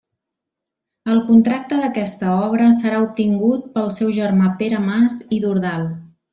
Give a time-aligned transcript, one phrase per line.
[1.15, 5.89] El contracte d'aquesta obra serà obtingut pel seu germà Pere Mas i Dordal.